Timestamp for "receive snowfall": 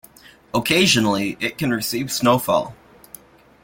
1.69-2.73